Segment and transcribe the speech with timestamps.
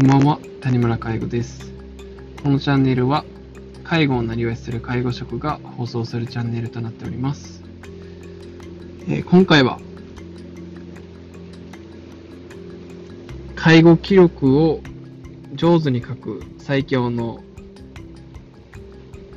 [0.00, 1.74] こんばんは、谷村介護です。
[2.42, 3.26] このチャンネルは、
[3.84, 7.62] 介護をなりわいする介護職が放送するチャンネルとなっております。
[9.06, 9.78] えー今回は、
[13.54, 14.80] 介護記録を
[15.52, 17.44] 上手に書く最強の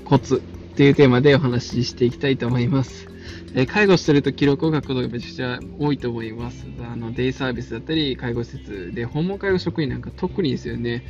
[0.06, 3.13] コツっていうテーマでお話ししていきたいと思います。
[3.56, 6.66] え介護してると記録を書くことがめちゃくちゃ多いと思います。
[6.80, 11.04] あの、デイサービスだったり、介護施設で、訪問介護職員なんか特にですよね。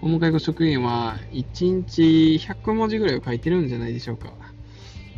[0.00, 2.02] 訪問介護職員は1日
[2.40, 4.32] 100文字ぐらいを書いてるんじゃないでしょうか。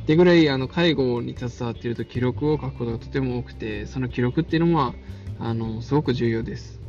[0.03, 4.95] ってぐらい、あの、介護に携わっていると記録を書くことがとても多くて、その記録っていうのは、
[5.39, 6.81] あの、すごく重要です。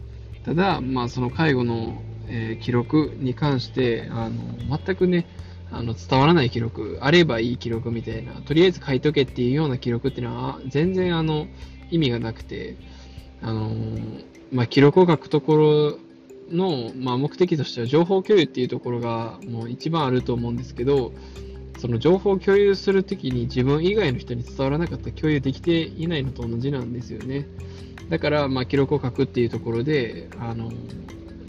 [0.43, 5.27] ただ、まあ、その介護の、えー記録に関して、あの、全くね、
[5.73, 11.47] あの伝わらない記録、あればいい記録みたいな、とりあえず書いとけっていうような記録っていうのは、全然あの
[11.89, 12.77] 意味がなくて、
[13.41, 15.97] あのーまあ、記録を書くところ
[16.51, 21.11] の、まあ、目的としては情報共有っていうところがもう一番あると思うんですけど、
[21.79, 27.47] その情報を共有するときに自分以外の人に伝わらなかったら共有できていないのと同じなんですよね。
[28.09, 30.71] だから、まあ、記録を書くっていうところで、あの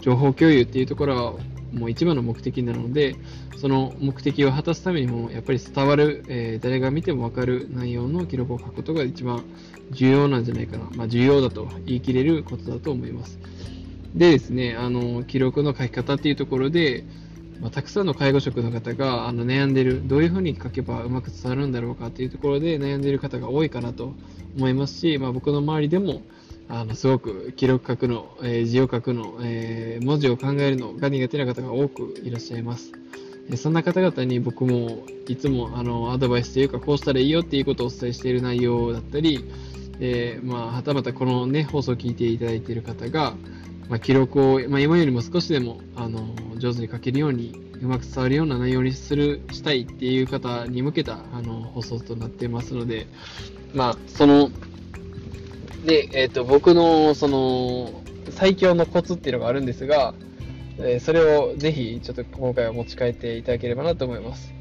[0.01, 1.33] 情報共有っていうところは
[1.75, 3.15] もう一番の目的なので、
[3.57, 9.43] その目的を果たすためにも、やっぱり伝わる、えー誰が見ても分かる内容の記録を書くことが一番
[9.91, 10.89] 重要なんじゃないかな。
[10.95, 13.39] まあ、重要だと言い切れることだと思います。
[14.15, 17.03] でですね、あの、記録の書き方っていうところで、
[17.61, 24.13] まあ、たくさんの介護職の方があの悩んでる、どういうふうに書けばうまく伝わるんだろうかっていうところで悩んでいる方が多いかなと
[24.57, 26.21] 思いますし、まあ、僕の周りでも、
[26.67, 32.91] あのすごく記録書くの、えー字を書くの、えー文字を考えるのが苦手な方が多くいらっしゃいます。
[33.57, 39.45] そんな方々に僕もいつもあのアドバイスというかこうしたらいいよっていうことをお伝えしている内容だったり、
[39.99, 43.35] えーまあ、はたまたこの、ね、放送を聞いていただいている方が、
[43.87, 53.05] まあ、記録を、まあ、今よりも少しでもあの上手に書けるようにうまく伝わるような内容にするしたいっていう方に向けたあの放送となってますので、
[53.75, 54.49] まあ、その
[55.85, 60.13] で、えっ、と、僕の、その、最強のコツっていうのがあるんですが、
[60.77, 64.53] えーそれをぜひ、ちょっと今回は持ち帰っていただければなと思います。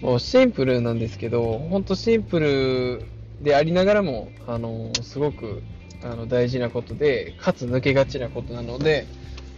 [0.00, 3.06] もうシンプルなんですけど、ほんとシンプル
[3.42, 5.62] でありながらも、あの、すごく、
[6.02, 9.06] あの、大事なことで、かつ抜けがちなことなので、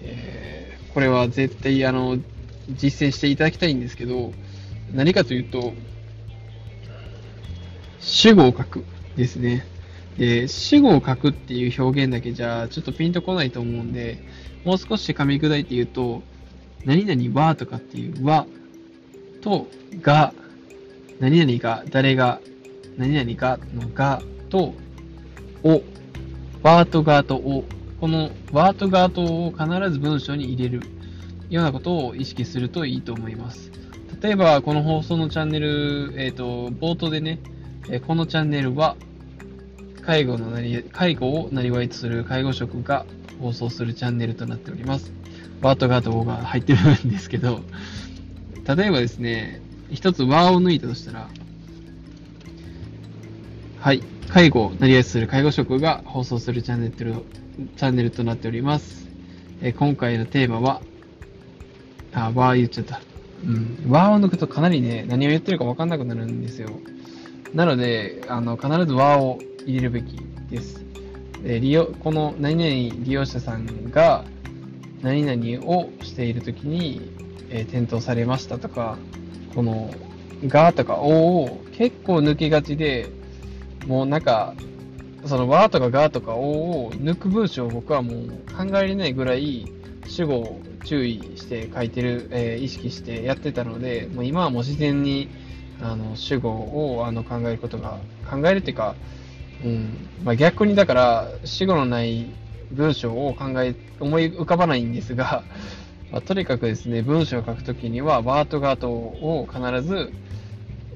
[0.02, 2.18] えーこれは絶対、あの、
[2.70, 4.32] 実践していただきたいんですけど、
[4.92, 5.74] 何かというと、
[8.00, 8.84] 主語を書く
[9.16, 9.64] ですね。
[10.18, 14.18] で、主語を書くっていう表現だけじゃ、ちょっとピンとこないと思うんで、
[14.64, 16.22] もう少し噛み砕いて言うと、
[16.84, 18.46] 何々はとかっていうは
[19.40, 19.68] と
[20.02, 20.34] が、
[21.20, 22.40] 何々が、誰が、
[22.96, 24.20] 何々がのが
[24.50, 24.74] と、
[25.62, 25.82] お、
[26.62, 27.64] わとがとお、
[28.00, 30.82] このわとがとおを必ず文章に入れる
[31.48, 33.70] ようなことを意識するといいと思います。
[34.20, 37.38] 例えば、この放送のチャンネル、えっ、と、冒頭でね、
[37.88, 38.96] えこのチャンネルは、
[40.08, 43.04] 介護のなり、介護をなりわいとする介護職が
[43.42, 45.12] 放送するチャンネルとなっております。
[45.60, 47.60] バートガートが入ってるんですけど、
[48.64, 49.60] 例えばですね、
[49.90, 51.28] 一つ和を抜いたとしたら、
[53.80, 57.24] はい、介護をなりわいとする介護職が放送するチャンネルと
[57.76, 59.10] チャンネルとなっております。
[59.60, 60.80] え今回のテーマは、
[62.14, 63.02] あ、和言っちゃった。
[63.44, 66.70] うん、和を抜くとかなりね、何を言ってるか分かんなくなるんですよ。
[67.52, 69.38] なので、あの、必ず和を
[69.68, 70.16] 入れるべき
[70.50, 70.82] です。
[71.42, 74.24] で利用、この何々利用者さんが
[75.02, 77.12] 何々をしているときに、
[77.50, 78.98] えー転倒されましたとか、
[79.54, 79.90] この、
[80.46, 83.10] がとかおを結構抜けがちで、
[83.86, 84.54] もうなんか、
[85.26, 89.66] そのわとかがとかおを抜く文章を僕はもう考えれないぐらい
[90.06, 95.28] 主語を注意して書いてる、えー意識してやってたので、もう今はもう自然に
[95.82, 97.98] あの主語をあの考えることが、
[98.28, 98.94] 考えるっていうか、
[99.64, 102.26] うんまあ、逆にだから主語のない
[102.70, 105.42] 文章を考え、思い浮かばないんですが、
[106.12, 110.12] まあ、とにかくですね、文章を書くときには、ワートガートを必ず、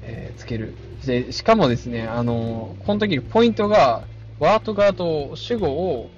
[0.03, 0.73] えーつける。
[1.05, 4.03] で、しかもですね、あの、この時ポイントが、
[4.39, 6.09] ワートガート主語を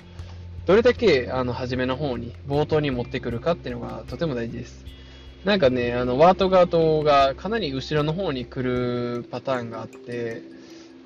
[0.66, 4.86] どれだけあの初めの方に、冒頭に持ってくるかっていうのがとても大事です。
[5.44, 10.42] なんかね、あの、ワートガートがかなり後ろの方に来るパターンがあって、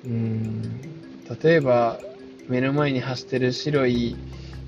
[0.06, 0.99] うん、
[1.42, 2.00] 例えば、
[2.48, 4.16] 目の前に走ってる白い、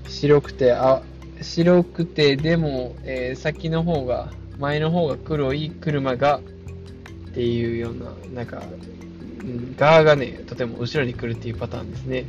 [0.07, 1.01] 白くて、あ、
[1.41, 6.39] 白くて、でも、えー先の方が、前の方が黒い車が、
[7.31, 8.63] っていうような、なんか、
[9.41, 12.25] うん、側がね、とても後ろに来るっていうパターンですね。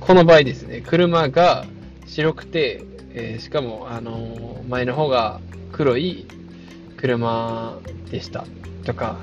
[0.00, 1.64] この場合ですね、車が
[2.06, 2.84] 白くて、
[3.14, 5.40] えー、しかも、あの前の方が
[5.72, 6.26] 黒い
[6.98, 7.78] 車
[8.10, 8.44] でした
[8.84, 9.18] とか、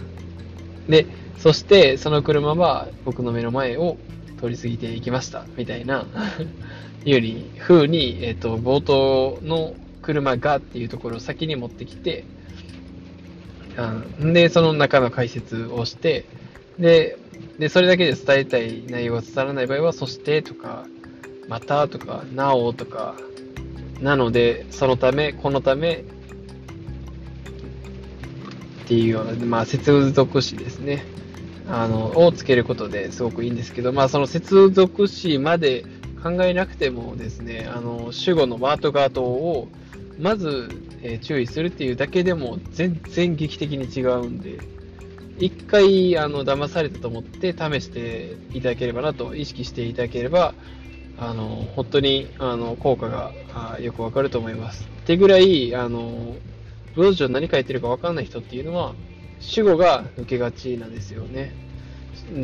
[0.90, 1.06] で、
[1.38, 3.98] そしてその車は僕の目の前を
[4.40, 6.06] 通り過ぎていきましたみたいな
[7.06, 12.26] より風に、えっ、ー、と、冒頭の車がっていうところを先に持ってきて、
[14.22, 16.26] んで、その中の解説をして、
[16.80, 17.18] で、
[17.60, 20.86] で、それだけで伝えたい内容が伝わらない場合は、そしてとか、
[21.48, 23.16] またとか、なおとか、
[24.02, 26.04] なので、そのため、このため、
[28.84, 31.04] っていうような、まあ、接続詞ですね。
[31.70, 35.86] あの、をつけることですごくいいんですけど、まあ、その接続詞まで
[36.22, 39.68] 考えなくてもですね、あの、主語のワートガートを、
[40.20, 40.70] まず、
[41.04, 44.60] え、注意するっていうだけでも全然劇的に違うんで、
[45.40, 50.56] 一回、あの、騙されたと思って試していただければなと、意識していただければ、
[51.20, 54.88] あの、本当に、あの、効果があよくわかると思います。
[55.02, 56.36] ってぐらい、あの、
[56.96, 58.96] 文章何書いてるかわかんない人っていうのは、
[59.40, 61.54] 主語が抜けがちなんですよね。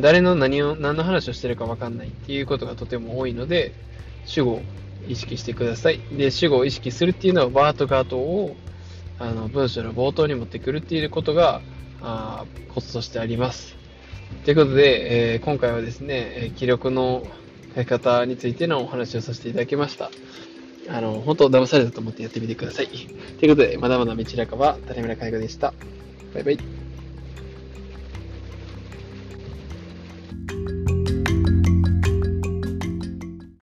[0.00, 3.74] 誰の何を、何の話をしてるかわかんないっていうことがとても多いので、
[4.24, 4.62] 主語を
[5.08, 6.00] 意識してください。
[6.16, 8.56] で、主語を意識するっていうのは、バートガートを、
[9.18, 11.60] あの、文章の冒頭に持ってくるっていうことが、
[12.00, 12.44] あ
[12.74, 13.76] コツとしてあります。
[14.44, 17.26] ということで、えー、今回はですね、記録の
[17.74, 20.10] 書き方についてのお話をさせていただきました。
[20.88, 22.88] あの、本当騙されたと思ってやってみてください。
[22.88, 22.92] と
[23.46, 25.72] いうことで、まだまだ道半ば、谷村介護でした。
[26.34, 26.83] バイバイ。